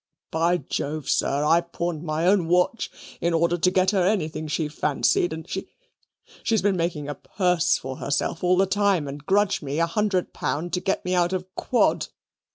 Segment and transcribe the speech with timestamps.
[0.31, 2.89] By Jove, sir, I've pawned my own watch
[3.21, 5.67] in order to get her anything she fancied; and she
[6.41, 10.33] she's been making a purse for herself all the time, and grudged me a hundred
[10.33, 12.07] pound to get me out of quod."